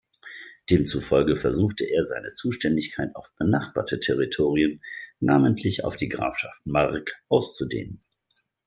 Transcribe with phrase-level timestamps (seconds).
[0.71, 4.81] Demzufolge versuchte er, seine Zuständigkeit auf benachbarte Territorien,
[5.19, 8.03] namentlich auf die Grafschaft Mark, auszudehnen.